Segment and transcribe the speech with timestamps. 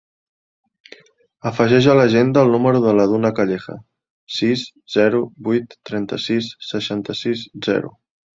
[1.49, 3.75] Afegeix a l'agenda el número de la Duna Calleja:
[4.39, 7.95] sis, zero, vuit, trenta-sis, seixanta-sis, zero.